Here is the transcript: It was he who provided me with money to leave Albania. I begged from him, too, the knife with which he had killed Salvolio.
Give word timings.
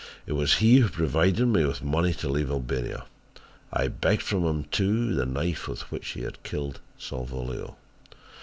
It 0.25 0.31
was 0.33 0.55
he 0.55 0.77
who 0.79 0.89
provided 0.89 1.45
me 1.45 1.63
with 1.63 1.83
money 1.83 2.11
to 2.15 2.27
leave 2.27 2.49
Albania. 2.49 3.05
I 3.71 3.87
begged 3.87 4.23
from 4.23 4.43
him, 4.45 4.63
too, 4.63 5.13
the 5.13 5.27
knife 5.27 5.67
with 5.67 5.91
which 5.91 6.07
he 6.13 6.21
had 6.23 6.41
killed 6.41 6.79
Salvolio. 6.97 7.77